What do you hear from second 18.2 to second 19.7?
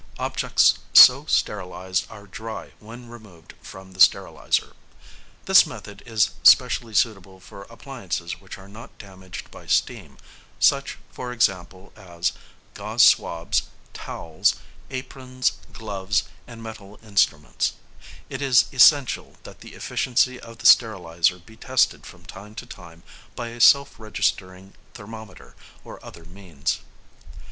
it is essential that